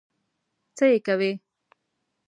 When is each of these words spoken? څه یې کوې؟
څه 0.77 0.83
یې 0.91 0.97
کوې؟ 1.05 1.31